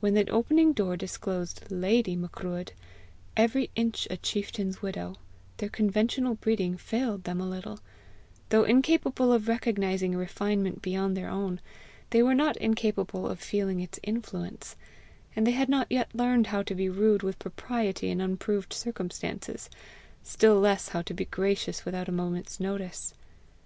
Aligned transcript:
When 0.00 0.14
the 0.14 0.30
opening 0.30 0.72
door 0.72 0.96
disclosed 0.96 1.70
"lady" 1.70 2.16
Macruadh, 2.16 2.70
every 3.36 3.68
inch 3.76 4.08
a 4.10 4.16
chieftain's 4.16 4.80
widow, 4.80 5.16
their 5.58 5.68
conventional 5.68 6.36
breeding 6.36 6.78
failed 6.78 7.24
them 7.24 7.38
a 7.38 7.46
little; 7.46 7.78
though 8.48 8.64
incapable 8.64 9.30
of 9.30 9.46
recognizing 9.46 10.14
a 10.14 10.16
refinement 10.16 10.80
beyond 10.80 11.14
their 11.18 11.28
own, 11.28 11.60
they 12.08 12.22
were 12.22 12.32
not 12.34 12.56
incapable 12.56 13.28
of 13.28 13.40
feeling 13.40 13.78
its 13.80 14.00
influence; 14.02 14.74
and 15.36 15.46
they 15.46 15.50
had 15.50 15.68
not 15.68 15.88
yet 15.90 16.08
learned 16.14 16.46
how 16.46 16.62
to 16.62 16.74
be 16.74 16.88
rude 16.88 17.22
with 17.22 17.38
propriety 17.38 18.08
in 18.08 18.22
unproved 18.22 18.72
circumstances 18.72 19.68
still 20.22 20.58
less 20.58 20.88
how 20.88 21.02
to 21.02 21.12
be 21.12 21.26
gracious 21.26 21.84
without 21.84 22.08
a 22.08 22.10
moment's 22.12 22.58
notice. 22.58 23.12